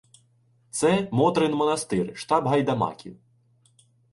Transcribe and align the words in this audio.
Це— 0.69 1.09
Мотрин 1.11 1.53
монастир, 1.53 2.17
штаб 2.17 2.47
гайдамаків. 2.47 3.19